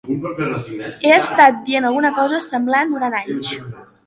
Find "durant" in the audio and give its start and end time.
2.97-3.21